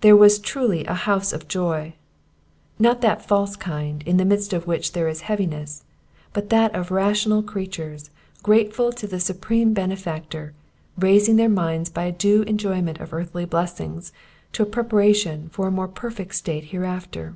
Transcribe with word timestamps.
There 0.00 0.14
was 0.14 0.38
truly 0.38 0.84
a 0.84 0.94
house 0.94 1.32
of 1.32 1.48
joy; 1.48 1.94
not 2.78 3.00
that 3.00 3.26
false 3.26 3.56
kind, 3.56 4.00
in 4.06 4.16
the 4.16 4.24
midst 4.24 4.52
of 4.52 4.68
which 4.68 4.92
there 4.92 5.08
is 5.08 5.22
heaviness, 5.22 5.82
but 6.32 6.50
that 6.50 6.72
of 6.72 6.92
rational 6.92 7.42
creatures, 7.42 8.10
grateful 8.44 8.92
to 8.92 9.08
the 9.08 9.18
Supreme 9.18 9.72
Benefactor, 9.72 10.54
raising 10.96 11.34
their 11.34 11.48
minds 11.48 11.90
by 11.90 12.04
a 12.04 12.12
due 12.12 12.42
enjoyment 12.42 13.00
of 13.00 13.12
earthly 13.12 13.44
blessings 13.44 14.12
to 14.52 14.62
a 14.62 14.66
preparation 14.66 15.48
for 15.48 15.66
a 15.66 15.70
more 15.72 15.88
perfect 15.88 16.36
state 16.36 16.66
hereafter. 16.66 17.34